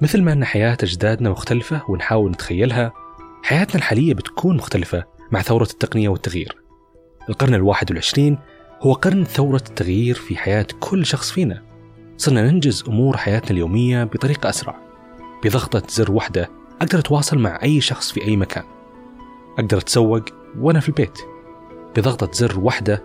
مثل 0.00 0.22
ما 0.22 0.32
أن 0.32 0.44
حياة 0.44 0.76
أجدادنا 0.82 1.30
مختلفة 1.30 1.82
ونحاول 1.88 2.30
نتخيلها 2.30 2.92
حياتنا 3.42 3.76
الحالية 3.76 4.14
بتكون 4.14 4.56
مختلفة 4.56 5.04
مع 5.32 5.42
ثورة 5.42 5.62
التقنية 5.72 6.08
والتغيير. 6.08 6.56
القرن 7.28 7.54
الواحد 7.54 7.90
والعشرين 7.90 8.38
هو 8.80 8.92
قرن 8.92 9.24
ثورة 9.24 9.62
التغيير 9.68 10.14
في 10.14 10.36
حياة 10.36 10.66
كل 10.80 11.06
شخص 11.06 11.30
فينا. 11.30 11.62
صرنا 12.16 12.50
ننجز 12.50 12.84
أمور 12.88 13.16
حياتنا 13.16 13.50
اليومية 13.50 14.04
بطريقة 14.04 14.48
أسرع. 14.48 14.76
بضغطة 15.44 15.82
زر 15.88 16.12
واحدة 16.12 16.50
أقدر 16.80 16.98
أتواصل 16.98 17.38
مع 17.38 17.62
أي 17.62 17.80
شخص 17.80 18.12
في 18.12 18.24
أي 18.24 18.36
مكان. 18.36 18.64
أقدر 19.58 19.78
أتسوق 19.78 20.24
وأنا 20.58 20.80
في 20.80 20.88
البيت. 20.88 21.18
بضغطة 21.96 22.32
زر 22.32 22.60
واحدة 22.60 23.02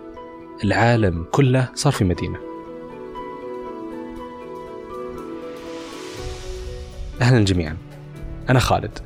العالم 0.64 1.26
كله 1.32 1.68
صار 1.74 1.92
في 1.92 2.04
مدينة. 2.04 2.51
أهلا 7.20 7.44
جميعا. 7.44 7.76
أنا 8.50 8.58
خالد 8.58 8.98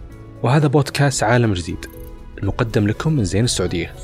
وهذا 0.43 0.67
بودكاست 0.67 1.23
عالم 1.23 1.55
جديد 1.55 1.87
المقدم 2.39 2.87
لكم 2.87 3.13
من 3.13 3.25
زين 3.25 3.45
السعودية. 3.45 3.95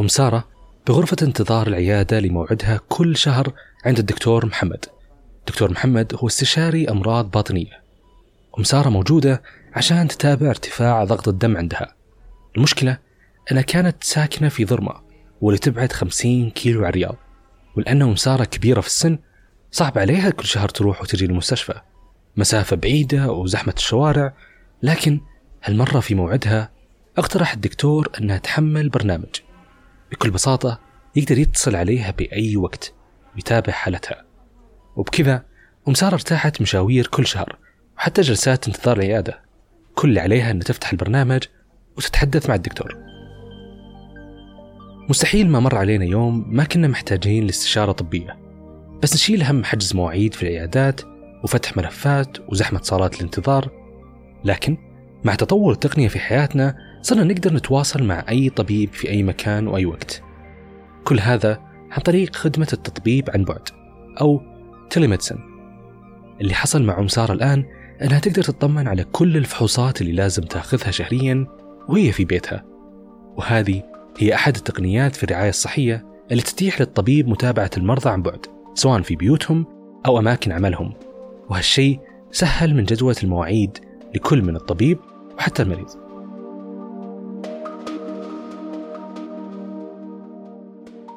أم 0.00 0.08
سارة 0.08 0.44
بغرفة 0.86 1.16
انتظار 1.22 1.66
العيادة 1.66 2.20
لموعدها 2.20 2.80
كل 2.88 3.16
شهر 3.16 3.52
عند 3.84 3.98
الدكتور 3.98 4.46
محمد. 4.46 4.84
دكتور 5.46 5.70
محمد 5.70 6.14
هو 6.14 6.26
استشاري 6.26 6.88
أمراض 6.90 7.30
باطنية. 7.30 7.81
أم 8.58 8.64
سارة 8.64 8.88
موجودة 8.88 9.42
عشان 9.72 10.08
تتابع 10.08 10.48
ارتفاع 10.48 11.04
ضغط 11.04 11.28
الدم 11.28 11.56
عندها. 11.56 11.94
المشكلة 12.56 12.98
أنها 13.52 13.62
كانت 13.62 14.04
ساكنة 14.04 14.48
في 14.48 14.64
ضرمة 14.64 15.00
واللي 15.40 15.58
تبعد 15.58 15.92
50 15.92 16.50
كيلو 16.50 16.84
عن 16.84 16.88
الرياض 16.88 17.16
ولأنها 17.76 18.06
أم 18.06 18.16
سارة 18.16 18.44
كبيرة 18.44 18.80
في 18.80 18.86
السن 18.86 19.18
صعب 19.70 19.98
عليها 19.98 20.30
كل 20.30 20.44
شهر 20.44 20.68
تروح 20.68 21.02
وتجي 21.02 21.26
للمستشفى 21.26 21.80
مسافة 22.36 22.76
بعيدة 22.76 23.32
وزحمة 23.32 23.74
الشوارع 23.76 24.34
لكن 24.82 25.20
هالمرة 25.64 26.00
في 26.00 26.14
موعدها 26.14 26.70
اقترح 27.18 27.52
الدكتور 27.52 28.08
أنها 28.20 28.38
تحمل 28.38 28.88
برنامج. 28.88 29.40
بكل 30.10 30.30
بساطة 30.30 30.80
يقدر 31.16 31.38
يتصل 31.38 31.76
عليها 31.76 32.10
بأي 32.10 32.56
وقت 32.56 32.94
ويتابع 33.34 33.72
حالتها. 33.72 34.24
وبكذا 34.96 35.44
أم 35.88 35.94
سارة 35.94 36.14
ارتاحت 36.14 36.60
مشاوير 36.60 37.06
كل 37.06 37.26
شهر 37.26 37.58
وحتى 38.02 38.20
جلسات 38.22 38.68
انتظار 38.68 38.96
العيادة. 38.96 39.40
كل 39.94 40.08
اللي 40.08 40.20
عليها 40.20 40.50
أن 40.50 40.58
تفتح 40.58 40.92
البرنامج 40.92 41.42
وتتحدث 41.96 42.48
مع 42.48 42.54
الدكتور. 42.54 42.96
مستحيل 45.08 45.48
ما 45.50 45.60
مر 45.60 45.76
علينا 45.76 46.04
يوم 46.04 46.44
ما 46.54 46.64
كنا 46.64 46.88
محتاجين 46.88 47.44
لاستشارة 47.46 47.92
طبية. 47.92 48.38
بس 49.02 49.14
نشيل 49.14 49.42
هم 49.42 49.64
حجز 49.64 49.94
مواعيد 49.94 50.34
في 50.34 50.42
العيادات 50.42 51.00
وفتح 51.44 51.76
ملفات 51.76 52.38
وزحمة 52.48 52.80
صالات 52.82 53.14
الانتظار. 53.14 53.70
لكن 54.44 54.76
مع 55.24 55.34
تطور 55.34 55.72
التقنية 55.72 56.08
في 56.08 56.18
حياتنا 56.18 56.76
صرنا 57.02 57.24
نقدر 57.24 57.54
نتواصل 57.54 58.02
مع 58.02 58.24
أي 58.28 58.50
طبيب 58.50 58.92
في 58.92 59.10
أي 59.10 59.22
مكان 59.22 59.66
وأي 59.66 59.86
وقت. 59.86 60.22
كل 61.04 61.20
هذا 61.20 61.60
عن 61.90 62.02
طريق 62.02 62.36
خدمة 62.36 62.68
التطبيب 62.72 63.30
عن 63.34 63.44
بعد 63.44 63.68
أو 64.20 64.42
تيليميدسن. 64.90 65.38
اللي 66.40 66.54
حصل 66.54 66.82
مع 66.82 66.98
أم 66.98 67.08
سارة 67.08 67.32
الآن 67.32 67.81
أنها 68.02 68.18
تقدر 68.18 68.42
تطمن 68.42 68.88
على 68.88 69.04
كل 69.04 69.36
الفحوصات 69.36 70.00
اللي 70.00 70.12
لازم 70.12 70.42
تاخذها 70.42 70.90
شهريا 70.90 71.46
وهي 71.88 72.12
في 72.12 72.24
بيتها. 72.24 72.64
وهذه 73.36 73.82
هي 74.18 74.34
أحد 74.34 74.56
التقنيات 74.56 75.16
في 75.16 75.24
الرعاية 75.24 75.48
الصحية 75.48 76.04
اللي 76.30 76.42
تتيح 76.42 76.80
للطبيب 76.80 77.28
متابعة 77.28 77.70
المرضى 77.76 78.10
عن 78.10 78.22
بعد 78.22 78.46
سواء 78.74 79.02
في 79.02 79.16
بيوتهم 79.16 79.66
أو 80.06 80.18
أماكن 80.18 80.52
عملهم. 80.52 80.92
وهالشيء 81.48 82.00
سهل 82.30 82.74
من 82.74 82.84
جدولة 82.84 83.16
المواعيد 83.22 83.78
لكل 84.14 84.42
من 84.42 84.56
الطبيب 84.56 84.98
وحتى 85.36 85.62
المريض. 85.62 85.88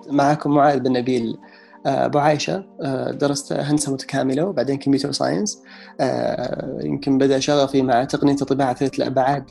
معكم 0.09 0.51
معاذ 0.53 0.79
بن 0.79 0.91
نبيل. 0.91 1.37
أبو 1.85 2.19
عائشه 2.19 2.63
آه، 2.81 3.11
درست 3.11 3.53
هندسة 3.53 3.93
متكاملة 3.93 4.45
وبعدين 4.45 4.77
كمبيوتر 4.77 5.11
ساينس. 5.11 5.61
آه، 5.99 6.79
يمكن 6.83 7.17
بدأ 7.17 7.39
شغفي 7.39 7.81
مع 7.81 8.03
تقنية 8.03 8.33
الطباعة 8.41 8.73
ثلاث 8.73 8.99
الأبعاد 8.99 9.43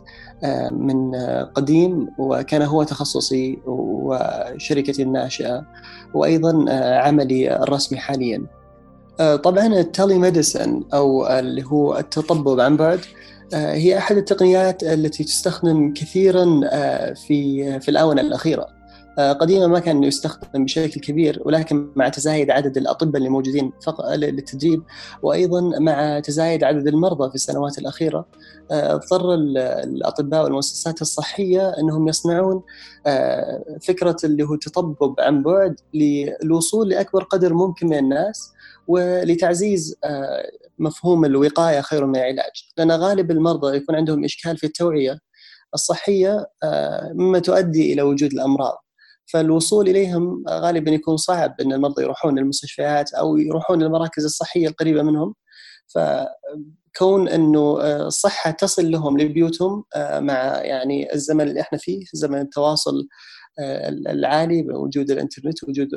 من 0.73 1.15
قديم 1.55 2.09
وكان 2.19 2.63
هو 2.63 2.83
تخصصي 2.83 3.59
وشركتي 3.67 5.03
الناشئة 5.03 5.67
وأيضا 6.15 6.65
عملي 6.99 7.57
الرسمي 7.57 7.99
حاليا. 7.99 8.47
طبعا 9.19 9.67
التالي 9.67 10.19
ميديسن 10.19 10.83
أو 10.95 11.27
اللي 11.27 11.65
هو 11.65 11.99
التطبب 11.99 12.61
عن 12.61 12.77
بعد 12.77 13.01
هي 13.55 13.99
أحد 13.99 14.17
التقنيات 14.17 14.83
التي 14.83 15.25
تستخدم 15.25 15.95
كثيرا 15.95 16.61
في 17.15 17.81
في 17.81 17.89
الآونة 17.89 18.21
الأخيرة. 18.21 18.63
آه، 18.63 18.84
قديما 19.19 19.67
ما 19.67 19.79
كان 19.79 20.05
يستخدم 20.05 20.65
بشكل 20.65 21.01
كبير 21.01 21.43
ولكن 21.45 21.91
مع 21.97 22.09
تزايد 22.09 22.51
عدد 22.51 22.77
الأطباء 22.77 23.17
اللي 23.17 23.29
موجودين 23.29 23.73
للتدريب 24.15 24.83
وأيضا 25.23 25.79
مع 25.79 26.21
تزايد 26.21 26.65
عدد 26.65 26.89
المرضى 26.89 27.29
في 27.29 27.35
السنوات 27.35 27.79
الأخيرة 27.79 28.27
آه، 28.71 28.95
اضطر 28.95 29.35
الأطباء 29.35 30.45
والمؤسسات 30.45 31.03
الصحية 31.03 31.75
إنهم 31.79 32.09
يصنعون 32.09 32.63
آه، 33.07 33.65
فكرة 33.83 34.17
اللي 34.25 34.43
هو 34.45 34.57
تطبب 34.57 35.15
عن 35.19 35.43
بعد 35.43 35.81
للوصول 35.95 36.89
لأكبر 36.89 37.25
قدر 37.25 37.55
ممكن 37.55 37.87
من 37.87 37.99
الناس 37.99 38.53
ولتعزيز 38.89 39.97
مفهوم 40.79 41.25
الوقاية 41.25 41.81
خير 41.81 42.07
من 42.07 42.17
العلاج. 42.17 42.71
لأن 42.79 42.93
غالب 42.93 43.31
المرضى 43.31 43.77
يكون 43.77 43.95
عندهم 43.95 44.25
إشكال 44.25 44.57
في 44.57 44.65
التوعية 44.67 45.19
الصحية 45.75 46.47
مما 47.15 47.39
تؤدي 47.39 47.93
إلى 47.93 48.03
وجود 48.03 48.33
الأمراض. 48.33 48.84
فالوصول 49.35 49.89
إليهم 49.89 50.45
غالبا 50.49 50.91
يكون 50.91 51.17
صعب 51.17 51.55
إن 51.61 51.73
المرضى 51.73 52.03
يروحون 52.03 52.39
للمستشفيات 52.39 53.15
أو 53.15 53.37
يروحون 53.37 53.83
للمراكز 53.83 54.25
الصحية 54.25 54.69
القريبة 54.69 55.03
منهم 55.03 55.35
فكون 55.95 57.29
إنه 57.29 57.81
الصحة 58.07 58.51
تصل 58.51 58.91
لهم 58.91 59.19
لبيوتهم 59.19 59.85
مع 59.97 60.35
يعني 60.63 61.15
الزمن 61.15 61.49
اللي 61.49 61.61
إحنا 61.61 61.79
فيه 61.79 62.05
زمن 62.13 62.41
التواصل 62.41 63.09
العالي 64.09 64.63
بوجود 64.63 65.11
الإنترنت 65.11 65.65
وجود 65.65 65.89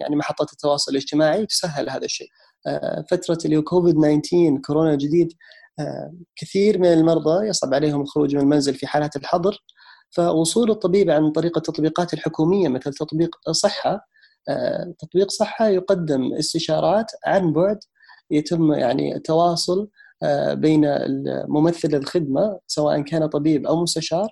يعني 0.00 0.16
محطات 0.16 0.52
التواصل 0.52 0.92
الاجتماعي 0.92 1.46
تسهل 1.46 1.90
هذا 1.90 2.04
الشيء. 2.04 2.28
فترة 3.10 3.38
اللي 3.44 3.56
هو 3.56 3.62
كوفيد 3.62 3.94
19 3.94 4.60
كورونا 4.66 4.92
الجديد 4.92 5.32
كثير 6.36 6.78
من 6.78 6.92
المرضى 6.92 7.46
يصعب 7.46 7.74
عليهم 7.74 8.00
الخروج 8.00 8.36
من 8.36 8.42
المنزل 8.42 8.74
في 8.74 8.86
حالات 8.86 9.16
الحظر 9.16 9.58
فوصول 10.16 10.70
الطبيب 10.70 11.10
عن 11.10 11.30
طريق 11.30 11.56
التطبيقات 11.56 12.14
الحكومية 12.14 12.68
مثل 12.68 12.92
تطبيق 12.92 13.50
صحة 13.50 14.08
آه، 14.48 14.94
تطبيق 14.98 15.30
صحة 15.30 15.68
يقدم 15.68 16.34
استشارات 16.34 17.06
عن 17.26 17.52
بعد 17.52 17.78
يتم 18.30 18.72
يعني 18.72 19.16
التواصل 19.16 19.88
آه، 20.22 20.54
بين 20.54 20.80
ممثل 21.48 21.94
الخدمة 21.94 22.58
سواء 22.66 23.00
كان 23.00 23.26
طبيب 23.26 23.66
أو 23.66 23.82
مستشار 23.82 24.28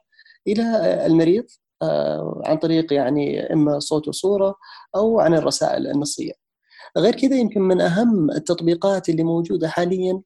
المريض 1.07 1.45
آه، 1.83 2.43
عن 2.45 2.57
طريق 2.57 2.93
يعني 2.93 3.53
إما 3.53 3.79
صوت 3.79 4.09
وصورة 4.09 4.55
أو 4.97 5.21
عن 5.21 5.35
الرسائل 5.35 5.87
النصية. 5.87 6.33
غير 6.99 7.15
كذا 7.15 7.37
يمكن 7.37 7.61
من 7.61 7.81
أهم 7.81 8.31
التطبيقات 8.31 9.09
اللي 9.09 9.23
موجودة 9.23 9.69
حاليا 9.69 10.23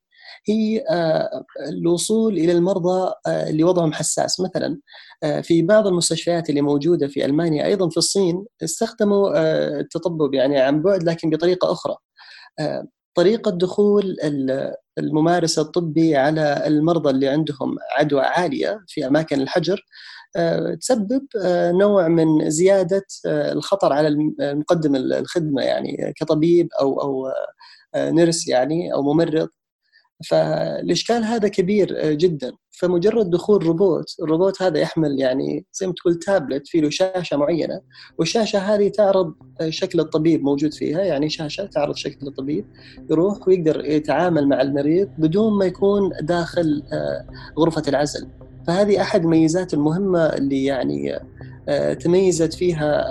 هي 0.49 0.85
آه، 0.91 1.45
الوصول 1.69 2.39
إلى 2.39 2.53
المرضى 2.53 3.13
آه، 3.27 3.51
اللي 3.51 3.65
وضعهم 3.65 3.93
حساس. 3.93 4.41
مثلا 4.41 4.81
آه، 5.23 5.41
في 5.41 5.63
بعض 5.63 5.87
المستشفيات 5.87 6.51
اللي 6.51 6.61
موجودة 6.61 7.09
في 7.09 7.25
ألمانيا 7.25 7.67
أيضا 7.67 7.89
في 7.89 7.97
الصين 7.97 8.47
استخدموا 8.65 9.31
التطبب 9.81 10.35
يعني 10.35 10.59
عن 10.61 10.83
بعد 10.83 11.03
لكن 11.03 11.31
بطريقة 11.31 11.73
أخرى. 11.73 11.97
طريقة 13.15 13.51
دخول 13.51 14.17
الممارس 14.99 15.59
الطبي 15.59 16.17
على 16.17 16.67
المرضى 16.67 17.11
اللي 17.11 17.29
عندهم 17.29 17.77
عدوى 17.99 18.21
عالية 18.21 18.85
في 18.89 19.07
أماكن 19.07 19.41
الحجر 19.41 19.87
تسبب 20.81 21.27
نوع 21.81 22.09
من 22.09 22.51
زيادة 22.51 23.07
الخطر 23.27 23.93
على 23.93 24.09
المقدم 24.41 24.97
الخدمة 24.97 25.63
يعني 25.63 26.13
كطبيب 26.17 26.69
أو 26.81 27.01
أو 27.01 27.33
نرس 27.97 28.49
يعني 28.49 28.93
أو 28.95 29.03
ممرض. 29.03 29.49
فالإشكال 30.27 31.25
هذا 31.25 31.49
كبير 31.49 32.13
جدا. 32.13 32.53
فمجرد 32.71 33.31
دخول 33.31 33.67
روبوت 33.67 34.05
الروبوت 34.23 34.63
هذا 34.63 34.79
يحمل 34.79 35.21
يعني 35.21 35.67
زي 35.73 35.87
ما 35.87 35.93
تقول 35.93 36.15
تابلت 36.19 36.69
فيه 36.69 36.81
له 36.81 36.91
شاشة 36.91 37.37
معينة. 37.37 37.81
والشاشة 38.19 38.59
هذه 38.59 38.89
تعرض 38.89 39.35
شكل 39.69 40.01
الطبيب 40.01 40.43
موجود 40.43 40.75
فيها 40.75 41.01
يعني 41.01 41.29
شاشة 41.29 41.65
تعرض 41.65 41.97
شكل 41.97 42.27
الطبيب. 42.27 42.67
يروح 43.11 43.49
ويقدر 43.49 43.85
يتعامل 43.85 44.49
مع 44.49 44.61
المريض 44.61 45.09
بدون 45.19 45.59
ما 45.59 45.65
يكون 45.65 46.11
داخل 46.21 46.83
غرفة 47.59 47.83
العزل. 47.89 48.29
فهذه 48.67 49.01
أحد 49.01 49.23
الميزات 49.23 49.75
المهمة 49.75 50.27
اللي 50.27 50.65
يعني 50.65 51.21
تميزت 52.01 52.55
فيها 52.55 53.05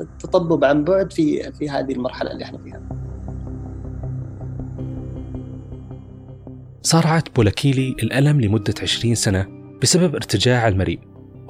التطبب 0.00 0.64
عن 0.64 0.84
بعد 0.84 1.12
في 1.12 1.52
في 1.52 1.70
هذه 1.70 1.92
المرحلة 1.92 2.30
اللي 2.32 2.44
إحنا 2.44 2.58
فيها. 2.58 3.03
صارعت 6.86 7.36
بولاكيلي 7.36 7.88
الألم 7.88 8.40
لمدة 8.40 8.74
20 8.82 9.14
سنة 9.14 9.46
بسبب 9.82 10.14
ارتجاع 10.14 10.68
المريء. 10.68 10.98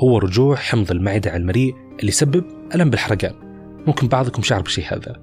هو 0.00 0.19
رجوع 0.19 0.56
حمض 0.56 0.90
المعدة 0.90 1.31
على 1.31 1.40
المريء 1.40 1.75
اللي 2.00 2.08
يسبب 2.08 2.44
ألم 2.75 2.90
بالحرقان. 2.90 3.34
ممكن 3.86 4.08
بعضكم 4.08 4.42
شعر 4.42 4.60
بالشيء 4.60 4.84
هذا. 4.84 5.16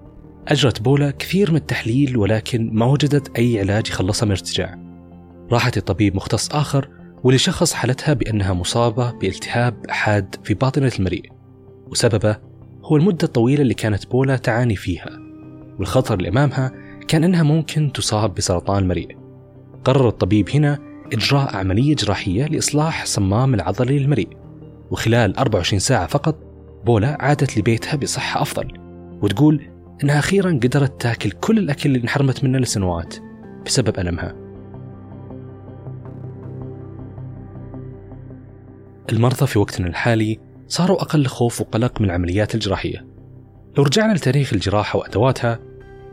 أجرت 0.47 0.81
بولا 0.81 1.11
كثير 1.11 1.51
من 1.51 1.57
التحليل 1.57 2.17
ولكن 2.17 2.69
ما 2.73 2.85
وجدت 2.85 3.37
أي 3.37 3.59
علاج 3.59 3.87
يخلصها 3.87 4.25
من 4.25 4.31
الارتجاع. 4.31 4.79
راحت 5.51 5.77
لطبيب 5.77 6.15
مختص 6.15 6.49
آخر 6.55 6.89
واللي 7.23 7.37
شخص 7.39 7.73
حالتها 7.73 8.13
بأنها 8.13 8.53
مصابة 8.53 9.11
بالتهاب 9.11 9.75
حاد 9.89 10.35
في 10.43 10.53
باطنة 10.53 10.91
المريء. 10.99 11.31
وسببه 11.87 12.37
هو 12.83 12.95
المدة 12.97 13.23
الطويلة 13.23 13.61
اللي 13.61 13.73
كانت 13.73 14.07
بولا 14.11 14.37
تعاني 14.37 14.75
فيها. 14.75 15.19
والخطر 15.79 16.15
اللي 16.15 16.29
أمامها 16.29 16.71
كان 17.07 17.23
أنها 17.23 17.43
ممكن 17.43 17.91
تصاب 17.91 18.33
بسرطان 18.33 18.83
المريء. 18.83 19.20
قرر 19.83 20.07
الطبيب 20.07 20.49
هنا 20.49 20.79
إجراء 21.13 21.55
عملية 21.55 21.95
جراحية 21.95 22.45
لإصلاح 22.45 23.05
صمام 23.05 23.53
العضلي 23.53 23.99
للمريء. 23.99 24.29
وخلال 24.91 25.37
24 25.37 25.79
ساعة 25.79 26.07
فقط 26.07 26.35
بولا 26.85 27.17
عادت 27.19 27.57
لبيتها 27.57 27.95
بصحة 27.95 28.41
أفضل 28.41 28.67
وتقول 29.21 29.69
إنها 30.03 30.19
أخيرا 30.19 30.51
قدرت 30.51 31.01
تاكل 31.01 31.31
كل 31.31 31.57
الأكل 31.57 31.89
اللي 31.89 32.03
انحرمت 32.03 32.43
منه 32.43 32.57
لسنوات 32.57 33.15
بسبب 33.65 33.99
ألمها. 33.99 34.35
المرضى 39.11 39.47
في 39.47 39.59
وقتنا 39.59 39.87
الحالي 39.87 40.39
صاروا 40.67 41.01
أقل 41.01 41.25
خوف 41.25 41.61
وقلق 41.61 42.01
من 42.01 42.07
العمليات 42.07 42.55
الجراحية. 42.55 43.05
لو 43.77 43.83
رجعنا 43.83 44.13
لتاريخ 44.13 44.53
الجراحة 44.53 44.99
وأدواتها 44.99 45.59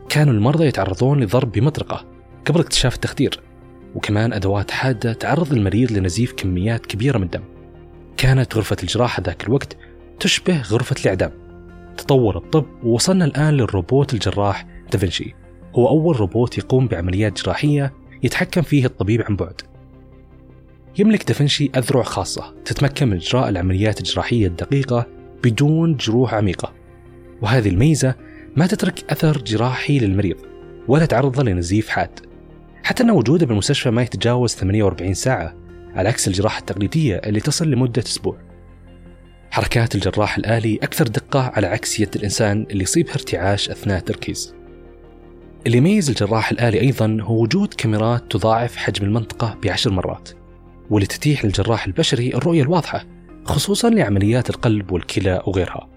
كانوا 0.09 0.33
المرضى 0.33 0.65
يتعرضون 0.65 1.23
لضرب 1.23 1.51
بمطرقة 1.51 2.05
قبل 2.45 2.59
اكتشاف 2.59 2.95
التخدير. 2.95 3.48
وكمان 3.95 4.33
أدوات 4.33 4.71
حادة 4.71 5.13
تعرض 5.13 5.53
المريض 5.53 5.91
لنزيف 5.91 6.33
كميات 6.33 6.85
كبيرة 6.85 7.17
من 7.17 7.23
الدم. 7.23 7.43
كانت 8.17 8.55
غرفة 8.55 8.77
الجراحة 8.83 9.23
ذاك 9.23 9.43
الوقت 9.43 9.77
تشبه 10.19 10.61
غرفة 10.61 10.95
الإعدام. 11.01 11.31
تطور 11.97 12.37
الطب 12.37 12.65
ووصلنا 12.83 13.25
الآن 13.25 13.53
للروبوت 13.53 14.13
الجراح 14.13 14.67
دافنشي. 14.91 15.35
هو 15.75 15.87
أول 15.87 16.19
روبوت 16.19 16.57
يقوم 16.57 16.87
بعمليات 16.87 17.41
جراحية 17.41 17.93
يتحكم 18.23 18.61
فيه 18.61 18.85
الطبيب 18.85 19.21
عن 19.21 19.35
بعد. 19.35 19.61
يملك 20.97 21.27
دافنشي 21.27 21.71
أذرع 21.77 22.03
خاصة 22.03 22.53
تتمكن 22.65 23.07
من 23.07 23.15
إجراء 23.15 23.49
العمليات 23.49 23.99
الجراحية 23.99 24.47
الدقيقة 24.47 25.05
بدون 25.43 25.95
جروح 25.95 26.33
عميقة. 26.33 26.73
وهذه 27.41 27.69
الميزة 27.69 28.15
ما 28.55 28.67
تترك 28.67 29.11
أثر 29.11 29.37
جراحي 29.37 29.99
للمريض 29.99 30.37
ولا 30.87 31.05
تعرضه 31.05 31.43
لنزيف 31.43 31.89
حاد. 31.89 32.28
حتى 32.89 33.03
أن 33.03 33.11
وجوده 33.11 33.45
بالمستشفى 33.45 33.89
ما 33.89 34.01
يتجاوز 34.01 34.55
48 34.55 35.13
ساعة 35.13 35.55
على 35.95 36.09
عكس 36.09 36.27
الجراحة 36.27 36.59
التقليدية 36.59 37.15
اللي 37.15 37.39
تصل 37.39 37.71
لمدة 37.71 38.03
أسبوع. 38.05 38.37
حركات 39.51 39.95
الجراح 39.95 40.37
الآلي 40.37 40.79
أكثر 40.83 41.07
دقة 41.07 41.39
على 41.39 41.67
عكس 41.67 41.99
يد 41.99 42.15
الإنسان 42.15 42.65
اللي 42.71 42.83
يصيبها 42.83 43.13
ارتعاش 43.13 43.69
أثناء 43.69 43.97
التركيز 43.97 44.55
اللي 45.65 45.77
يميز 45.77 46.09
الجراح 46.09 46.51
الآلي 46.51 46.81
أيضا 46.81 47.17
هو 47.21 47.41
وجود 47.41 47.73
كاميرات 47.73 48.31
تضاعف 48.31 48.75
حجم 48.75 49.05
المنطقة 49.05 49.57
بعشر 49.63 49.91
مرات 49.91 50.29
واللي 50.89 51.07
تتيح 51.07 51.45
للجراح 51.45 51.85
البشري 51.85 52.33
الرؤية 52.33 52.63
الواضحة 52.63 53.05
خصوصا 53.43 53.89
لعمليات 53.89 54.49
القلب 54.49 54.91
والكلى 54.91 55.43
وغيرها. 55.47 55.89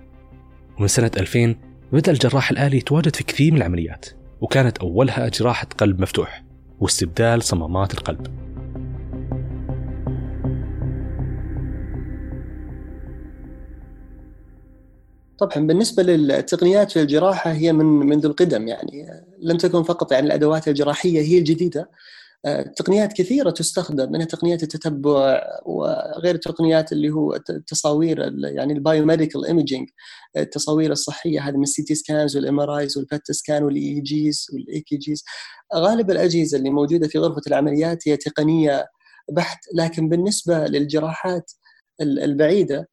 ومن 0.79 0.89
سنة 0.89 1.11
2000 1.17 1.57
بدأ 1.93 2.13
الجراح 2.13 2.51
الآلي 2.51 2.77
يتواجد 2.77 3.17
في 3.17 3.25
كثير 3.25 3.53
من 3.53 3.59
العمليات 3.59 4.07
وكانت 4.41 4.79
أولها 4.79 5.29
جراحة 5.29 5.67
قلب 5.79 6.01
مفتوح. 6.01 6.52
واستبدال 6.83 7.43
صمامات 7.43 7.95
القلب. 7.95 8.27
طبعا 15.39 15.67
بالنسبة 15.67 16.03
للتقنيات 16.03 16.91
في 16.91 17.03
الجراحة 17.03 17.53
هي 17.53 17.73
من 17.73 17.87
منذ 17.87 18.27
القدم 18.27 18.69
يعني 18.69 19.07
لم 19.43 19.57
تكن 19.57 19.83
فقط 19.83 20.13
يعني 20.13 20.27
الأدوات 20.27 20.69
الجراحية 20.69 21.21
هي 21.21 21.39
الجديدة 21.39 21.91
تقنيات 22.77 23.13
كثيرة 23.13 23.51
تستخدم 23.51 24.13
منها 24.13 24.27
تقنيات 24.27 24.63
التتبع 24.63 25.43
وغير 25.67 26.35
التقنيات 26.35 26.93
اللي 26.93 27.11
هو 27.11 27.35
التصاوير 27.35 28.33
يعني 28.45 28.73
ال 28.73 28.79
biomedical 28.79 29.47
imaging 29.47 29.89
التصاوير 30.37 30.93
الصحية 30.93 31.41
هذه 31.49 31.57
من 31.57 31.63
ال 31.63 31.83
CT 31.83 31.95
scans 31.95 32.37
وال 32.37 32.61
MRIs 32.61 32.99
وال 32.99 33.12
PET 33.12 33.33
scan 33.33 33.63
وال 33.63 34.01
EEGs 34.01 34.47
وال 34.53 34.81
EKGs 34.81 35.25
غالب 35.75 36.11
الأجهزة 36.11 36.59
اللي 36.59 36.71
موجودة 36.71 37.09
في 37.09 37.19
غرفة 37.19 37.43
العمليات 37.47 38.09
هي 38.09 38.17
تقنية 38.17 38.87
بحت 39.31 39.59
لكن 39.75 40.09
بالنسبة 40.09 40.67
للجراحات 40.67 41.53
البعيدة 42.01 42.79
آه، 42.79 42.92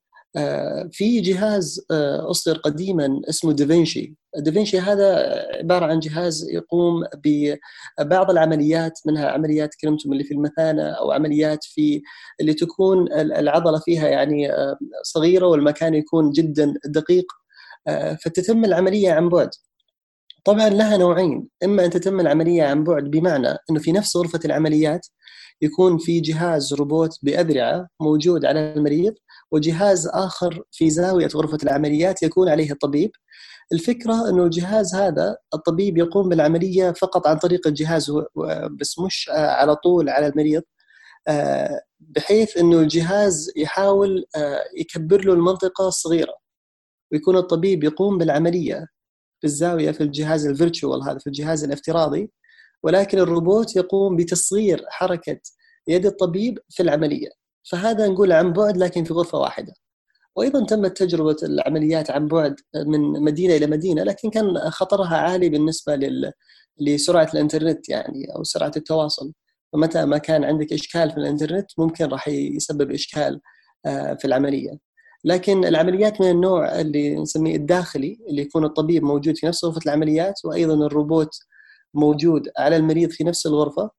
في 0.91 1.21
جهاز 1.21 1.85
آه، 1.91 2.31
أصدر 2.31 2.57
قديما 2.57 3.21
اسمه 3.29 3.53
دافنشي 3.53 4.15
دافنشي 4.37 4.79
هذا 4.79 5.15
عبارة 5.59 5.85
عن 5.85 5.99
جهاز 5.99 6.49
يقوم 6.49 7.03
ببعض 7.25 8.31
العمليات 8.31 8.99
منها 9.05 9.29
عمليات 9.29 9.75
كلمتم 9.81 10.13
اللي 10.13 10.23
في 10.23 10.33
المثانة 10.33 10.83
أو 10.83 11.11
عمليات 11.11 11.63
في 11.63 12.01
اللي 12.41 12.53
تكون 12.53 13.13
العضلة 13.13 13.79
فيها 13.79 14.07
يعني 14.07 14.51
آه، 14.51 14.77
صغيرة 15.03 15.45
والمكان 15.47 15.93
يكون 15.93 16.31
جدا 16.31 16.73
دقيق. 16.85 17.25
فتتم 18.23 18.65
العملية 18.65 19.11
عن 19.11 19.29
بعد. 19.29 19.49
طبعا 20.45 20.69
لها 20.69 20.97
نوعين. 20.97 21.47
إما 21.63 21.85
أن 21.85 21.89
تتم 21.89 22.19
العملية 22.19 22.63
عن 22.63 22.83
بعد 22.83 23.03
بمعنى 23.03 23.47
إنه 23.69 23.79
في 23.79 23.91
نفس 23.91 24.17
غرفة 24.17 24.39
العمليات 24.45 25.07
يكون 25.61 25.97
في 25.97 26.19
جهاز 26.19 26.73
روبوت 26.73 27.17
بأذرعة 27.23 27.87
موجود 28.01 28.45
على 28.45 28.73
المريض 28.73 29.13
وجهاز 29.51 30.07
آخر 30.07 30.63
في 30.71 30.89
زاوية 30.89 31.27
غرفة 31.35 31.57
العمليات 31.63 32.23
يكون 32.23 32.49
عليه 32.49 32.71
الطبيب. 32.71 33.11
الفكرة 33.73 34.29
إنه 34.29 34.43
الجهاز 34.43 34.95
هذا 34.95 35.37
الطبيب 35.53 35.97
يقوم 35.97 36.29
بالعملية 36.29 36.91
فقط 36.91 37.27
عن 37.27 37.37
طريق 37.37 37.67
الجهاز 37.67 38.11
بس 38.79 38.99
مش 38.99 39.29
على 39.33 39.75
طول 39.75 40.09
على 40.09 40.27
المريض. 40.27 40.63
آه، 41.27 41.81
بحيث 41.99 42.57
إنه 42.57 42.79
الجهاز 42.79 43.51
يحاول 43.55 44.25
آه، 44.35 44.63
يكبر 44.77 45.25
له 45.25 45.33
المنطقة 45.33 45.87
الصغيرة. 45.87 46.33
ويكون 47.11 47.37
الطبيب 47.37 47.83
يقوم 47.83 48.17
بالعملية 48.17 48.87
في 49.41 49.47
الزاوية 49.47 49.91
في 49.91 50.01
الجهاز 50.03 50.45
الفيرتشوال 50.47 51.03
هذا 51.03 51.19
في 51.19 51.27
الجهاز 51.27 51.63
الافتراضي. 51.63 52.31
ولكن 52.83 53.19
الروبوت 53.19 53.75
يقوم 53.75 54.15
بتصغير 54.15 54.85
حركة 54.89 55.39
يد 55.87 56.05
الطبيب 56.05 56.59
في 56.69 56.83
العملية. 56.83 57.29
فهذا 57.63 58.07
نقول 58.07 58.31
عن 58.31 58.53
بعد 58.53 58.77
لكن 58.77 59.03
في 59.03 59.13
غرفة 59.13 59.37
واحدة. 59.37 59.73
وأيضا 60.35 60.65
تمت 60.65 60.97
تجربة 60.97 61.35
العمليات 61.43 62.11
عن 62.11 62.27
بعد 62.27 62.55
من 62.75 63.01
مدينة 63.01 63.55
إلى 63.55 63.67
مدينة 63.67 64.03
لكن 64.03 64.29
كان 64.29 64.59
خطرها 64.59 65.17
عالي 65.17 65.49
بالنسبة 65.49 65.95
لل... 65.95 66.31
لسرعة 66.81 67.29
الإنترنت 67.33 67.89
يعني 67.89 68.35
أو 68.35 68.43
سرعة 68.43 68.71
التواصل. 68.77 69.33
فمتى 69.73 70.05
ما 70.05 70.17
كان 70.17 70.43
عندك 70.43 70.73
إشكال 70.73 71.11
في 71.11 71.17
الإنترنت 71.17 71.71
ممكن 71.77 72.05
راح 72.05 72.27
يسبب 72.27 72.91
إشكال 72.91 73.41
آه، 73.85 74.13
في 74.13 74.25
العملية. 74.25 74.79
لكن 75.23 75.65
العمليات 75.65 76.21
من 76.21 76.29
النوع 76.31 76.81
اللي 76.81 77.15
نسميه 77.15 77.55
الداخلي 77.55 78.19
اللي 78.29 78.41
يكون 78.41 78.65
الطبيب 78.65 79.03
موجود 79.03 79.37
في 79.37 79.45
نفس 79.45 79.65
غرفة 79.65 79.81
العمليات 79.85 80.33
وأيضا 80.45 80.73
الروبوت 80.73 81.29
موجود 81.93 82.49
على 82.57 82.75
المريض 82.75 83.09
في 83.09 83.23
نفس 83.23 83.45
الغرفة. 83.45 83.89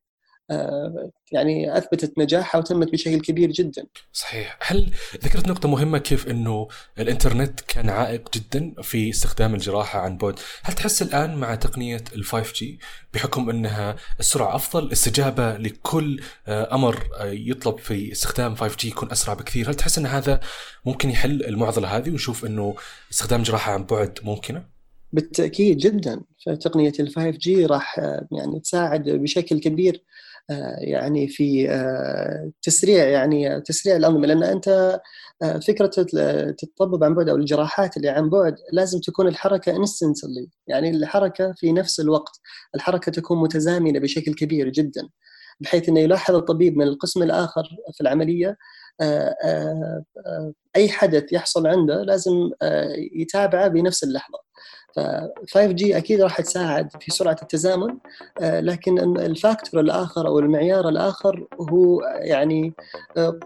يعني 1.32 1.78
أثبتت 1.78 2.18
نجاحها 2.18 2.58
وتمت 2.58 2.92
بشكل 2.92 3.20
كبير 3.20 3.50
جدا. 3.50 3.86
صحيح، 4.12 4.58
هل 4.62 4.90
ذكرت 5.24 5.48
نقطة 5.48 5.68
مهمة 5.68 5.98
كيف 5.98 6.28
إنه 6.28 6.68
الإنترنت 6.98 7.60
كان 7.60 7.90
عائق 7.90 8.28
جدا 8.34 8.74
في 8.82 9.10
استخدام 9.10 9.54
الجراحة 9.54 10.00
عن 10.00 10.16
بعد، 10.16 10.38
هل 10.62 10.74
تحس 10.74 11.02
الآن 11.02 11.36
مع 11.36 11.54
تقنية 11.54 12.04
ال 12.14 12.24
5G 12.24 12.78
بحكم 13.14 13.50
إنها 13.50 13.96
السرعة 14.20 14.56
أفضل، 14.56 14.92
استجابة 14.92 15.56
لكل 15.56 16.20
آه، 16.48 16.74
أمر 16.74 17.08
آه، 17.18 17.24
يطلب 17.24 17.78
في 17.78 18.12
استخدام 18.12 18.54
5G 18.54 18.88
يكون 18.88 19.10
أسرع 19.10 19.34
بكثير، 19.34 19.70
هل 19.70 19.74
تحس 19.74 19.98
إن 19.98 20.06
هذا 20.06 20.40
ممكن 20.84 21.10
يحل 21.10 21.44
المعضلة 21.44 21.96
هذه 21.96 22.10
ونشوف 22.10 22.44
إنه 22.44 22.74
استخدام 23.12 23.42
جراحة 23.42 23.72
عن 23.72 23.84
بعد 23.84 24.18
ممكنة؟ 24.22 24.64
بالتأكيد 25.12 25.78
جدا 25.78 26.20
فتقنية 26.46 26.92
ال 27.00 27.14
5G 27.14 27.66
راح 27.66 27.98
يعني 28.32 28.60
تساعد 28.60 29.08
بشكل 29.08 29.60
كبير 29.60 30.04
يعني 30.78 31.28
في 31.28 31.68
تسريع 32.62 33.04
يعني 33.08 33.60
تسريع 33.60 33.96
الأنظمة 33.96 34.26
لأن 34.26 34.42
أنت 34.42 35.00
فكرة 35.68 35.90
التطبب 36.14 37.04
عن 37.04 37.14
بعد 37.14 37.28
أو 37.28 37.36
الجراحات 37.36 37.96
اللي 37.96 38.08
عن 38.08 38.30
بعد 38.30 38.56
لازم 38.72 39.00
تكون 39.00 39.28
الحركة 39.28 39.76
انستنتلي 39.76 40.48
يعني 40.66 40.90
الحركة 40.90 41.52
في 41.56 41.72
نفس 41.72 42.00
الوقت 42.00 42.40
الحركة 42.74 43.12
تكون 43.12 43.42
متزامنة 43.42 43.98
بشكل 44.00 44.34
كبير 44.34 44.68
جدا 44.68 45.08
بحيث 45.60 45.88
إنه 45.88 46.00
يلاحظ 46.00 46.34
الطبيب 46.34 46.76
من 46.76 46.86
القسم 46.86 47.22
الآخر 47.22 47.62
في 47.94 48.00
العملية 48.00 48.56
أي 50.76 50.88
حدث 50.88 51.32
يحصل 51.32 51.66
عنده 51.66 52.02
لازم 52.02 52.50
يتابعه 53.14 53.68
بنفس 53.68 54.04
اللحظة. 54.04 54.39
5G 55.54 55.94
أكيد 55.94 56.20
راح 56.20 56.40
تساعد 56.40 56.90
في 57.00 57.10
سرعة 57.10 57.36
التزامن 57.42 57.96
لكن 58.40 58.98
الفاكتور 59.18 59.80
الآخر 59.80 60.26
أو 60.26 60.38
المعيار 60.38 60.88
الآخر 60.88 61.46
هو 61.60 62.00
يعني 62.20 62.72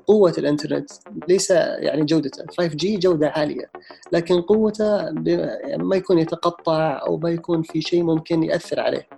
قوة 0.07 0.35
الإنترنت 0.39 0.91
ليس 1.29 1.51
يعني 1.51 2.05
جودته. 2.05 2.45
5G 2.45 2.99
جودة 2.99 3.29
عالية 3.29 3.71
لكن 4.13 4.41
قوته 4.41 5.11
ما 5.77 5.97
يكون 5.97 6.19
يتقطع 6.19 7.03
أو 7.07 7.17
ما 7.17 7.31
يكون 7.31 7.63
في 7.63 7.81
شيء 7.81 8.03
ممكن 8.03 8.43
يأثر 8.43 8.81
عليه. 8.81 9.09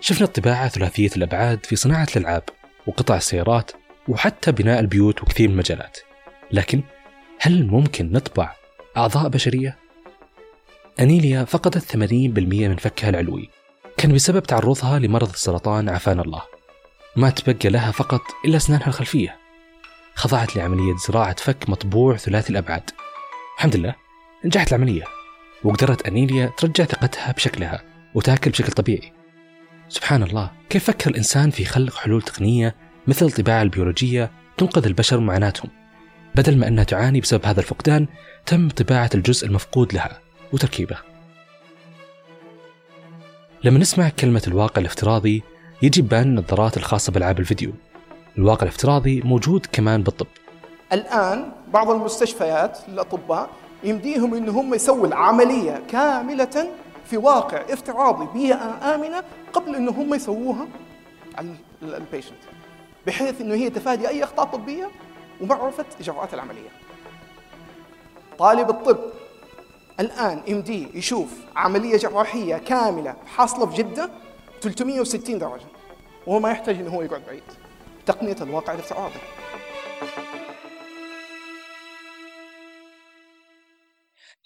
شفنا 0.00 0.26
الطباعة 0.26 0.68
ثلاثية 0.68 1.10
الأبعاد 1.16 1.66
في 1.66 1.76
صناعة 1.76 2.08
الألعاب 2.16 2.42
وقطع 2.86 3.16
السيارات 3.16 3.70
وحتى 4.08 4.52
بناء 4.52 4.80
البيوت 4.80 5.22
وكثير 5.22 5.48
من 5.48 5.54
المجالات. 5.54 5.98
لكن 6.52 6.82
هل 7.40 7.66
ممكن 7.66 8.12
نطبع 8.12 8.54
أعضاء 8.96 9.28
بشرية؟ 9.28 9.78
أنيليا 11.00 11.44
فقدت 11.44 11.78
80% 11.78 11.98
من 12.68 12.76
فكها 12.76 13.10
العلوي. 13.10 13.50
كان 13.96 14.12
بسبب 14.12 14.42
تعرضها 14.42 14.98
لمرض 14.98 15.28
السرطان 15.28 15.88
عافانا 15.88 16.22
الله. 16.22 16.42
ما 17.16 17.30
تبقى 17.30 17.68
لها 17.68 17.90
فقط 17.90 18.20
إلا 18.44 18.56
أسنانها 18.56 18.86
الخلفية. 18.86 19.36
خضعت 20.14 20.56
لعملية 20.56 20.94
زراعة 21.08 21.36
فك 21.38 21.68
مطبوع 21.68 22.16
ثلاثي 22.16 22.50
الأبعاد. 22.50 22.90
الحمد 23.56 23.76
لله 23.76 23.94
نجحت 24.44 24.68
العملية. 24.68 25.04
وقدرت 25.64 26.06
أنيليا 26.06 26.52
ترجع 26.56 26.84
ثقتها 26.84 27.32
بشكلها 27.32 27.82
وتأكل 28.14 28.50
بشكل 28.50 28.72
طبيعي. 28.72 29.12
سبحان 29.88 30.22
الله 30.22 30.50
كيف 30.70 30.84
فكر 30.84 31.10
الإنسان 31.10 31.50
في 31.50 31.64
خلق 31.64 31.94
حلول 31.94 32.22
تقنية 32.22 32.74
مثل 33.06 33.26
الطباعة 33.26 33.62
البيولوجية 33.62 34.30
تنقذ 34.56 34.86
البشر 34.86 35.20
معاناتهم؟ 35.20 35.83
بدل 36.34 36.58
ما 36.58 36.68
أنها 36.68 36.84
تعاني 36.84 37.20
بسبب 37.20 37.46
هذا 37.46 37.60
الفقدان 37.60 38.06
تم 38.46 38.68
طباعة 38.68 39.10
الجزء 39.14 39.46
المفقود 39.46 39.94
لها 39.94 40.20
وتركيبه. 40.52 40.96
لما 43.64 43.78
نسمع 43.78 44.08
كلمة 44.08 44.42
الواقع 44.48 44.80
الافتراضي 44.80 45.42
يجي 45.82 46.02
بان 46.02 46.22
النظارات 46.22 46.76
الخاصة 46.76 47.12
بألعاب 47.12 47.40
الفيديو. 47.40 47.72
الواقع 48.38 48.62
الافتراضي 48.62 49.20
موجود 49.20 49.66
كمان 49.72 50.02
بالطب. 50.02 50.26
الآن 50.92 51.52
بعض 51.72 51.90
المستشفيات 51.90 52.78
للأطباء 52.88 53.50
يمديهم 53.84 54.34
أنهم 54.34 54.74
يسووا 54.74 55.06
العملية 55.06 55.82
كاملة 55.90 56.68
في 57.10 57.16
واقع 57.16 57.58
افتراضي 57.72 58.40
بيئة 58.40 58.94
آمنة 58.94 59.22
قبل 59.52 59.76
أنه 59.76 59.90
هم 59.90 60.14
يسووها 60.14 60.66
على 61.38 61.54
ال 61.82 61.89
patient 61.89 62.38
بحيث 63.06 63.40
أنه 63.40 63.54
هي 63.54 63.70
تفادي 63.70 64.08
أي 64.08 64.24
أخطاء 64.24 64.46
طبية 64.46 64.90
ومعرفة 65.40 65.84
إجراءات 66.00 66.34
العملية. 66.34 66.68
طالب 68.38 68.70
الطب 68.70 68.98
الآن 70.00 70.42
MD 70.48 70.98
يشوف 70.98 71.28
عملية 71.56 71.96
جراحية 71.96 72.56
كاملة 72.56 73.16
حاصلة 73.26 73.66
في 73.66 73.76
جدة 73.82 74.10
360 74.60 75.38
درجة 75.38 75.66
وهو 76.26 76.40
ما 76.40 76.50
يحتاج 76.50 76.76
إنه 76.76 76.90
هو 76.90 77.02
يقعد 77.02 77.22
بعيد. 77.26 77.42
تقنية 78.06 78.36
الواقع 78.40 78.72
الافتراضي 78.72 79.14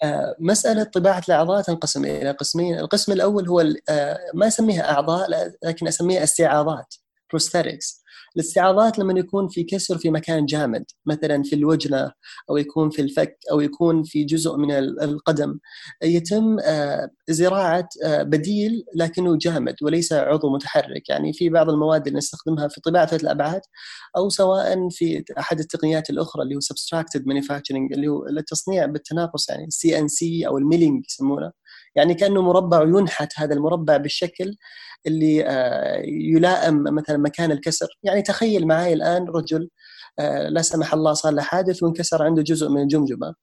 آه، 0.03 0.35
مسألة 0.39 0.83
طباعة 0.83 1.23
الأعضاء 1.29 1.61
تنقسم 1.61 2.05
إلى 2.05 2.31
قسمين. 2.31 2.79
القسم 2.79 3.11
الأول 3.11 3.47
هو 3.47 3.59
آه، 3.89 4.17
ما 4.33 4.47
أسميها 4.47 4.91
أعضاء 4.91 5.27
لكن 5.63 5.87
أسميها 5.87 6.23
استعاضات 6.23 6.95
prosthetics. 7.35 8.03
الاستعاضات 8.35 8.99
لما 8.99 9.19
يكون 9.19 9.47
في 9.47 9.63
كسر 9.63 9.97
في 9.97 10.11
مكان 10.11 10.45
جامد 10.45 10.85
مثلا 11.05 11.43
في 11.43 11.55
الوجنة 11.55 12.11
أو 12.49 12.57
يكون 12.57 12.89
في 12.89 13.01
الفك 13.01 13.37
أو 13.51 13.61
يكون 13.61 14.03
في 14.03 14.23
جزء 14.23 14.57
من 14.57 14.71
القدم 14.71 15.59
يتم 16.03 16.57
آه، 16.59 17.09
زراعة 17.29 17.89
آه، 18.03 18.23
بديل 18.23 18.83
لكنه 18.95 19.37
جامد 19.37 19.75
وليس 19.81 20.13
عضو 20.13 20.49
متحرك. 20.49 21.09
يعني 21.09 21.33
في 21.33 21.49
بعض 21.49 21.69
المواد 21.69 22.07
اللي 22.07 22.17
نستخدمها 22.17 22.67
في 22.67 22.81
طباعة 22.81 23.09
الأبعاد 23.13 23.61
أو 24.17 24.29
سواء 24.29 24.89
في 24.89 25.23
أحد 25.39 25.59
التقنيات 25.59 26.09
الأخرى 26.09 26.43
اللي 26.43 26.55
هو 26.55 26.59
subtractive 26.59 27.21
manufacturing 27.21 27.93
اللي 27.93 28.07
هو 28.07 28.27
التصنيع 28.27 28.85
بالتناقص 28.85 29.49
يعني 29.49 29.65
CNC 29.69 30.47
أو 30.47 30.57
ال 30.57 30.63
milling 30.63 31.05
يسمونه. 31.09 31.51
يعني 31.95 32.13
كأنه 32.13 32.41
مربع 32.41 32.83
ينحت 32.83 33.33
هذا 33.35 33.53
المربع 33.53 33.97
بالشكل 33.97 34.55
اللي 35.07 35.45
آه، 35.47 36.01
يلائم 36.05 36.83
مثلا 36.83 37.17
مكان 37.17 37.51
الكسر. 37.51 37.87
يعني 38.03 38.21
تخيل 38.21 38.67
معي 38.67 38.93
الآن 38.93 39.25
رجل 39.27 39.69
آه، 40.19 40.49
لا 40.49 40.61
سمح 40.61 40.93
الله 40.93 41.13
صار 41.13 41.33
له 41.33 41.41
حادث 41.41 41.83
وانكسر 41.83 42.23
عنده 42.23 42.41
جزء 42.41 42.69
من 42.69 42.81
الجمجمة. 42.81 43.35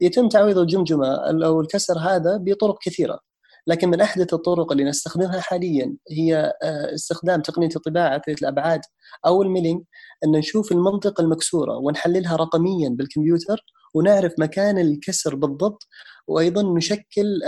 يتم 0.00 0.28
تعويض 0.28 0.58
الجمجمة 0.58 1.14
أو 1.46 1.60
الكسر 1.60 1.98
هذا 1.98 2.36
بطرق 2.36 2.78
كثيرة 2.82 3.20
لكن 3.66 3.88
من 3.88 4.00
أحدث 4.00 4.34
الطرق 4.34 4.72
اللي 4.72 4.84
نستخدمها 4.84 5.40
حاليا 5.40 5.96
هي 6.10 6.52
آه، 6.62 6.94
استخدام 6.94 7.40
تقنية 7.40 7.68
الطباعة 7.76 8.22
الأبعاد 8.28 8.80
أو 9.26 9.42
الميلينج 9.42 9.82
أن 10.24 10.32
نشوف 10.32 10.72
المنطقة 10.72 11.22
المكسورة 11.22 11.76
ونحللها 11.76 12.36
رقميا 12.36 12.88
بالكمبيوتر 12.88 13.64
ونعرف 13.94 14.32
مكان 14.38 14.78
الكسر 14.78 15.34
بالضبط 15.34 15.86
وأيضا 16.28 16.62
نشكل 16.62 17.40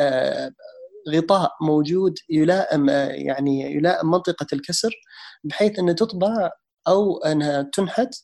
غطاء 1.08 1.50
موجود 1.60 2.18
يلائم 2.30 2.88
يعني 2.88 3.74
يلائم 3.76 4.10
منطقة 4.10 4.46
الكسر 4.52 4.90
بحيث 5.44 5.78
أنها 5.78 5.94
تطبع 5.94 6.50
أو 6.88 7.18
أنها 7.18 7.62
تنحت 7.62 8.14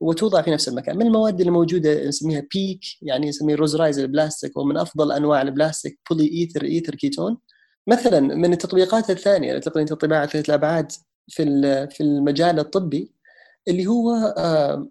وتوضع 0.00 0.42
في 0.42 0.50
نفس 0.50 0.68
المكان. 0.68 0.96
من 0.96 1.06
المواد 1.06 1.40
اللي 1.40 1.52
موجودة 1.52 2.08
نسميها 2.08 2.42
PEEK 2.54 2.80
يعني 3.02 3.28
نسميه 3.28 3.54
روزرايز 3.54 3.98
البلاستيك 3.98 4.56
ومن 4.56 4.76
أفضل 4.76 5.12
أنواع 5.12 5.42
البلاستيك 5.42 5.98
polyether 6.10 6.64
ether 6.64 6.94
ketone 6.94 7.38
مثلا 7.86 8.20
من 8.20 8.52
التطبيقات 8.52 9.10
الثانية 9.10 9.54
لتقنيه 9.54 9.86
الطباعة 9.90 10.26
ثلاث 10.26 10.48
الأبعاد 10.48 10.92
في 11.28 11.44
في 11.90 12.02
المجال 12.02 12.58
الطبي 12.58 13.12
اللي 13.68 13.86
هو 13.86 14.14
آه، 14.38 14.88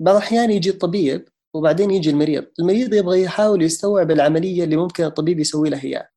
بعض 0.00 0.16
الأحيان 0.16 0.50
يجي 0.50 0.70
الطبيب 0.70 1.28
وبعدين 1.54 1.90
يجي 1.90 2.10
المريض. 2.10 2.44
المريض 2.60 2.94
يبغى 2.94 3.22
يحاول 3.22 3.62
يستوعب 3.62 4.10
العملية 4.10 4.64
اللي 4.64 4.76
ممكن 4.76 5.04
الطبيب 5.04 5.40
يسوي 5.40 5.70
له 5.70 5.84
إياها. 5.84 6.13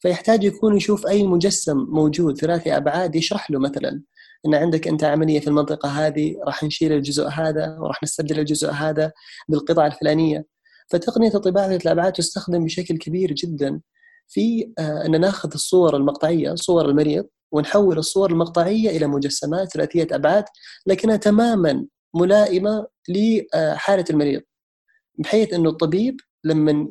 فيحتاج 0.00 0.44
يكون 0.44 0.76
يشوف 0.76 1.06
أي 1.06 1.22
مجسم 1.22 1.76
موجود 1.76 2.38
ثلاثي 2.38 2.76
أبعاد 2.76 3.16
يشرح 3.16 3.50
له 3.50 3.58
مثلا 3.58 4.02
إن 4.46 4.54
عندك 4.54 4.88
أنت 4.88 5.04
عملية 5.04 5.40
في 5.40 5.46
المنطقة 5.46 5.88
هذه 5.88 6.36
راح 6.46 6.64
نشيل 6.64 6.92
الجزء 6.92 7.28
هذا 7.28 7.78
وراح 7.78 8.02
نستبدل 8.02 8.38
الجزء 8.38 8.70
هذا 8.70 9.12
بالقطعه 9.48 9.86
الفلانية. 9.86 10.46
فتقنية 10.90 11.34
الطباعة 11.34 11.66
ذات 11.66 11.86
الأبعاد 11.86 12.12
تستخدم 12.12 12.64
بشكل 12.64 12.98
كبير 12.98 13.32
جدا 13.32 13.80
في 14.28 14.72
آه، 14.78 15.06
أن 15.06 15.20
ناخذ 15.20 15.50
الصور 15.54 15.96
المقطعية 15.96 16.54
صور 16.54 16.88
المريض 16.88 17.26
ونحول 17.52 17.98
الصور 17.98 18.30
المقطعية 18.30 18.90
إلى 18.90 19.06
مجسمات 19.06 19.72
ثلاثية 19.72 20.06
أبعاد 20.12 20.44
لكنها 20.86 21.16
تماما 21.16 21.86
ملائمة 22.14 22.86
لحاله 23.08 24.04
المريض. 24.10 24.42
بحيث 25.18 25.52
انه 25.54 25.70
الطبيب 25.70 26.20
لما 26.44 26.88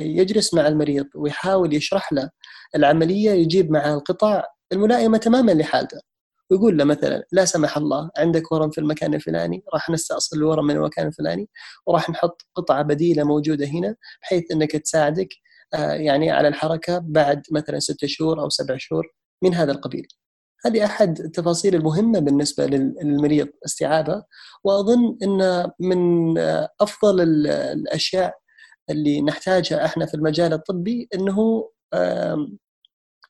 يجلس 0.00 0.54
مع 0.54 0.68
المريض 0.68 1.06
ويحاول 1.14 1.74
يشرح 1.74 2.12
له 2.12 2.30
العملية 2.76 3.30
يجيب 3.30 3.70
معه 3.70 3.94
القطع 3.94 4.44
الملائمة 4.72 5.18
تماما 5.18 5.52
لحالته 5.52 6.00
ويقول 6.50 6.78
له 6.78 6.84
مثلا 6.84 7.26
لا 7.32 7.44
سمح 7.44 7.76
الله 7.76 8.10
عندك 8.18 8.52
ورم 8.52 8.70
في 8.70 8.78
المكان 8.78 9.14
الفلاني 9.14 9.64
راح 9.74 9.90
نستأصل 9.90 10.36
الورم 10.36 10.66
من 10.66 10.76
المكان 10.76 11.06
الفلاني 11.06 11.48
وراح 11.86 12.10
نحط 12.10 12.42
قطعة 12.54 12.82
بديلة 12.82 13.24
موجودة 13.24 13.66
هنا 13.66 13.96
بحيث 14.22 14.50
إنك 14.52 14.72
تساعدك 14.72 15.28
آه، 15.74 15.92
يعني 15.92 16.30
على 16.30 16.48
الحركة 16.48 16.98
بعد 16.98 17.42
مثلا 17.52 17.78
ستة 17.78 18.06
شهور 18.06 18.40
أو 18.40 18.48
سبع 18.48 18.76
شهور 18.78 19.06
من 19.42 19.54
هذا 19.54 19.72
القبيل. 19.72 20.06
هذه 20.66 20.84
أحد 20.84 21.20
التفاصيل 21.20 21.74
المهمة 21.74 22.18
بالنسبة 22.18 22.66
للمريض 22.66 23.48
استيعابها 23.66 24.26
وأظن 24.64 25.18
إن 25.22 25.70
من 25.80 26.38
آه، 26.38 26.68
أفضل 26.80 27.46
الأشياء 27.46 28.34
اللي 28.90 29.22
نحتاجها 29.22 29.84
إحنا 29.84 30.06
في 30.06 30.14
المجال 30.14 30.52
الطبي 30.52 31.08
انه 31.14 31.68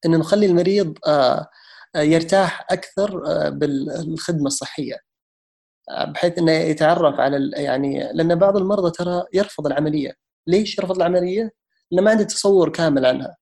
إنه 0.07 0.19
نخلي 0.19 0.47
المريض 0.47 0.99
يرتاح 1.97 2.67
أكثر 2.71 3.21
بالخدمة 3.51 4.47
الصحية. 4.47 4.97
بحيث 6.09 6.39
إنه 6.39 6.53
يتعرف 6.53 7.21
على 7.21 7.51
يعني 7.55 8.13
لأن 8.13 8.35
بعض 8.35 8.57
المرضى 8.57 8.91
ترى 8.91 9.25
يرفض 9.35 9.67
العملية. 9.67 10.13
ليش 10.47 10.79
يرفض 10.79 10.97
العملية؟ 10.97 11.53
لأنه 11.91 12.05
ما 12.05 12.11
عنده 12.11 12.25
تصور 12.25 12.69
كامل 12.69 13.07
عنها. 13.07 13.37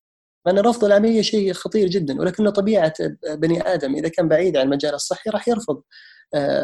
أن 0.49 0.59
رفض 0.59 0.85
العملية 0.85 1.23
شيء 1.23 1.53
خطير 1.53 1.89
جدا 1.89 2.21
ولكنه 2.21 2.51
طبيعة 2.51 2.95
بني 3.31 3.75
آدم 3.75 3.95
إذا 3.95 4.09
كان 4.09 4.29
بعيد 4.29 4.57
عن 4.57 4.65
المجال 4.65 4.95
الصحي 4.95 5.31
راح 5.31 5.49
يرفض 5.49 5.83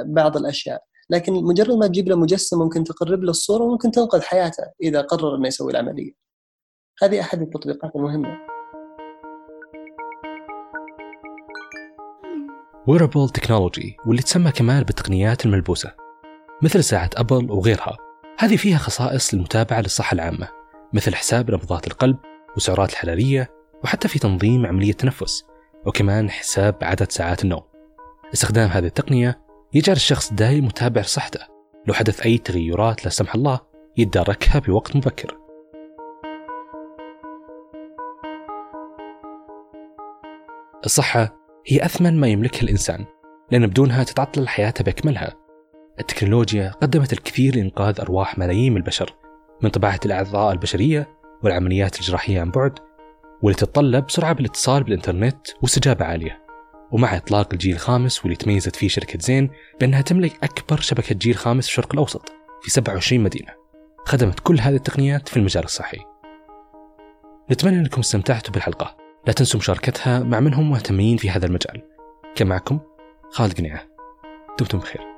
بعض 0.04 0.37
الأشياء. 0.37 0.82
لكن 1.11 1.32
مجرد 1.32 1.76
ما 1.76 1.87
تجيب 1.87 2.09
له 2.09 2.16
مجسم 2.16 2.59
ممكن 2.59 2.85
تقرب 2.85 3.23
له 3.23 3.30
الصورة 3.30 3.62
وممكن 3.62 3.90
تنقذ 3.90 4.23
حياته 4.23 4.64
إذا 4.82 5.00
قرر 5.00 5.37
أنه 5.37 5.47
يسوي 5.47 5.73
العملية. 5.73 6.12
هذه 7.02 7.21
أحد 7.21 7.42
التطبيقات 7.42 7.97
المهمة. 7.97 8.38
ويرابل 12.87 13.28
تكنولوجي 13.28 13.97
واللي 14.06 14.23
تسمى 14.23 14.50
كمان 14.50 14.82
بالتقنيات 14.82 15.47
الملبوسة. 15.47 15.94
مثل 16.62 16.85
ساعة 16.85 17.11
أبل 17.16 17.50
وغيرها. 17.50 17.97
هذه 18.38 18.56
فيها 18.56 18.78
خصائص 18.78 19.35
للمتابعة 19.35 19.80
للصحة 19.80 20.14
العامة. 20.14 20.49
مثل 20.92 21.14
حساب 21.14 21.50
نبضات 21.50 21.87
القلب 21.87 22.16
وسعرات 22.56 22.90
الحرارية 22.90 23.50
وحتى 23.85 24.09
في 24.09 24.18
تنظيم 24.18 24.66
عملية 24.66 24.90
التنفس 24.90 25.44
وكمان 25.87 26.30
حساب 26.30 26.76
عدد 26.82 27.12
ساعات 27.12 27.44
النوم. 27.44 27.62
استخدام 28.35 28.68
هذه 28.68 28.87
التقنية 28.87 29.41
يجعل 29.74 29.96
الشخص 29.96 30.32
دائم 30.32 30.64
متابع 30.64 31.02
صحته. 31.02 31.40
لو 31.86 31.94
حدث 31.94 32.20
أي 32.26 32.38
تغيرات 32.38 33.04
لا 33.04 33.10
سمح 33.10 33.34
الله 33.34 33.60
يتداركها 33.96 34.58
بوقت 34.58 34.96
مبكر. 34.96 35.36
الصحة 40.84 41.36
هي 41.66 41.84
أثمن 41.84 42.20
ما 42.20 42.28
يملكها 42.28 42.62
الإنسان 42.62 43.04
لأن 43.50 43.66
بدونها 43.66 44.04
تتعطل 44.04 44.48
حياته 44.48 44.84
بأكملها. 44.84 45.34
التكنولوجيا 46.00 46.70
قدمت 46.70 47.12
الكثير 47.12 47.56
لإنقاذ 47.56 48.00
أرواح 48.00 48.38
ملايين 48.38 48.72
من 48.72 48.78
البشر 48.78 49.14
من 49.62 49.70
طباعة 49.70 50.00
الأعضاء 50.06 50.52
البشرية 50.52 51.08
والعمليات 51.42 52.00
الجراحية 52.00 52.40
عن 52.40 52.50
بعد 52.50 52.78
واللي 53.42 53.58
تتطلب 53.58 54.10
سرعة 54.10 54.32
بالاتصال 54.32 54.82
بالإنترنت 54.84 55.46
واستجابة 55.62 56.04
عالية. 56.04 56.41
ومع 56.92 57.16
إطلاق 57.16 57.49
الجيل 57.52 57.75
الخامس 57.75 58.20
واللي 58.20 58.37
تميزت 58.37 58.76
فيه 58.76 58.88
شركة 58.88 59.18
زين 59.18 59.50
بأنها 59.80 60.00
تملك 60.00 60.44
أكبر 60.44 60.80
شبكة 60.80 61.14
جيل 61.14 61.37
خامس 61.37 61.64
في 61.64 61.70
الشرق 61.70 61.92
الأوسط 61.92 62.32
في 62.62 62.70
27 62.70 63.22
مدينة. 63.22 63.52
خدمت 64.04 64.40
كل 64.40 64.61
هذه 64.61 64.75
التقنيات 64.75 65.28
في 65.28 65.37
المجال 65.37 65.64
الصحي. 65.64 65.99
نتمنى 67.50 67.78
أنكم 67.78 68.00
استمتعتوا 68.00 68.54
بالحلقة. 68.54 68.96
لا 69.26 69.32
تنسوا 69.32 69.61
مشاركتها 69.61 70.18
مع 70.18 70.40
من 70.40 70.54
هم 70.54 70.70
مهتمين 70.70 71.16
في 71.16 71.30
هذا 71.30 71.46
المجال. 71.46 71.82
كان 72.34 72.49
معكم 72.49 72.80
خالد 73.30 73.58
قنيعة. 73.58 73.82
دمتم 74.58 74.78
بخير. 74.78 75.12